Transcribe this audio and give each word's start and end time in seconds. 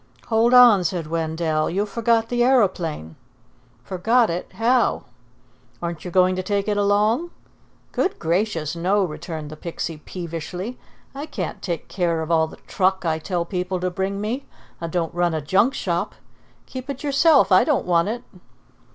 "Hold 0.29 0.51
on," 0.51 0.83
said 0.83 1.05
Wendell. 1.05 1.69
"You 1.69 1.85
forgot 1.85 2.29
the 2.29 2.43
aeroplane." 2.43 3.17
"Forgot 3.83 4.31
it? 4.31 4.53
How?" 4.53 5.03
"Aren't 5.79 6.03
you 6.03 6.09
going 6.09 6.35
to 6.35 6.41
take 6.41 6.67
it 6.67 6.75
along?" 6.75 7.29
"Good 7.91 8.17
gracious, 8.17 8.75
no," 8.75 9.03
returned 9.03 9.51
the 9.51 9.55
Pixie 9.55 9.97
peevishly. 10.03 10.79
"I 11.13 11.27
can't 11.27 11.61
take 11.61 11.87
care 11.87 12.23
of 12.23 12.31
all 12.31 12.47
the 12.47 12.57
truck 12.65 13.05
I 13.05 13.19
tell 13.19 13.45
people 13.45 13.79
to 13.79 13.91
bring 13.91 14.19
me. 14.19 14.47
I 14.81 14.87
don't 14.87 15.13
run 15.13 15.35
a 15.35 15.39
junk 15.39 15.75
shop. 15.75 16.15
Keep 16.65 16.89
it 16.89 17.03
yourself. 17.03 17.51
I 17.51 17.63
don't 17.63 17.85
want 17.85 18.07
it." 18.07 18.23